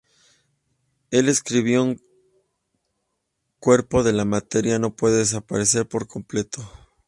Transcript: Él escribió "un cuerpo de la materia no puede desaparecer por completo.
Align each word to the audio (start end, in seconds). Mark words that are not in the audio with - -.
Él 1.11 1.29
escribió 1.29 1.83
"un 1.83 2.01
cuerpo 3.59 4.01
de 4.01 4.13
la 4.13 4.25
materia 4.25 4.79
no 4.79 4.95
puede 4.95 5.17
desaparecer 5.19 5.87
por 5.87 6.07
completo. 6.07 6.67